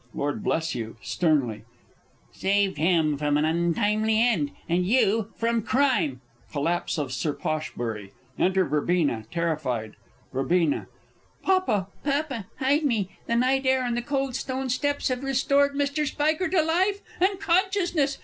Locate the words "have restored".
15.09-15.75